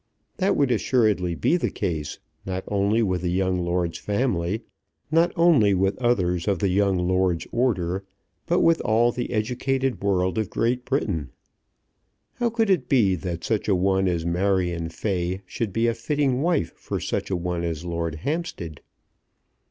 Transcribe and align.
That 0.37 0.55
would 0.55 0.71
assuredly 0.71 1.35
be 1.35 1.57
the 1.57 1.69
case, 1.69 2.17
not 2.43 2.63
only 2.67 3.03
with 3.03 3.21
the 3.21 3.29
young 3.31 3.59
lord's 3.59 3.99
family, 3.99 4.63
not 5.11 5.31
only 5.35 5.75
with 5.75 5.95
others 6.01 6.47
of 6.47 6.57
the 6.57 6.69
young 6.69 6.97
lord's 7.07 7.45
order, 7.51 8.03
but 8.47 8.61
with 8.61 8.81
all 8.81 9.11
the 9.11 9.31
educated 9.31 10.01
world 10.03 10.39
of 10.39 10.49
Great 10.49 10.85
Britain. 10.85 11.29
How 12.33 12.49
could 12.49 12.71
it 12.71 12.89
be 12.89 13.13
that 13.13 13.43
such 13.43 13.67
a 13.67 13.75
one 13.75 14.07
as 14.07 14.25
Marion 14.25 14.89
Fay 14.89 15.41
should 15.45 15.71
be 15.71 15.85
a 15.85 15.93
fitting 15.93 16.41
wife 16.41 16.71
for 16.75 16.99
such 16.99 17.29
a 17.29 17.35
one 17.37 17.63
as 17.63 17.85
Lord 17.85 18.15
Hampstead? 18.15 18.81